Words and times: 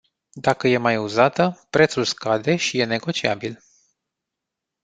Dacă 0.33 0.67
e 0.67 0.77
mai 0.77 0.97
uzată, 0.97 1.67
prețul 1.69 2.03
scade 2.05 2.55
și 2.55 2.79
e 2.79 2.85
negociabil. 2.85 3.63